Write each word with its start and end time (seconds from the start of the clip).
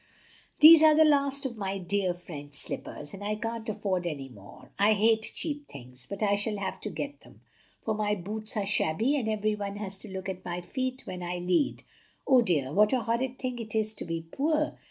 "These 0.61 0.81
are 0.81 0.95
the 0.95 1.05
last 1.05 1.45
of 1.45 1.57
my 1.57 1.77
dear 1.77 2.15
French 2.15 2.55
slippers, 2.55 3.13
and 3.13 3.23
I 3.23 3.35
can't 3.35 3.69
afford 3.69 4.07
any 4.07 4.29
more. 4.29 4.71
I 4.79 4.93
hate 4.93 5.21
cheap 5.35 5.67
things! 5.67 6.07
But 6.09 6.23
I 6.23 6.37
shall 6.37 6.57
have 6.57 6.81
to 6.81 6.89
get 6.89 7.19
them; 7.21 7.41
for 7.85 7.93
my 7.93 8.15
boots 8.15 8.57
are 8.57 8.65
shabby, 8.65 9.15
and 9.15 9.29
every 9.29 9.53
one 9.53 9.75
has 9.75 9.99
to 9.99 10.09
look 10.09 10.27
at 10.27 10.43
my 10.43 10.59
feet 10.59 11.05
when 11.05 11.21
I 11.21 11.37
lead. 11.37 11.83
Oh 12.25 12.41
dear, 12.41 12.73
what 12.73 12.93
a 12.93 13.01
horrid 13.03 13.37
thing 13.37 13.59
it 13.59 13.75
is 13.75 13.93
to 13.93 14.03
be 14.05 14.23
poor!" 14.31 14.79